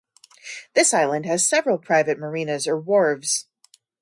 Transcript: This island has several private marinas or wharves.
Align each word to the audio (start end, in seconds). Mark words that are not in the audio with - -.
This 0.73 0.95
island 0.95 1.27
has 1.27 1.47
several 1.47 1.77
private 1.77 2.17
marinas 2.17 2.67
or 2.67 2.75
wharves. 2.75 3.45